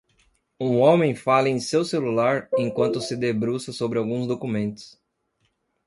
[0.59, 4.99] Um homem fala em seu celular enquanto se debruça sobre alguns documentos.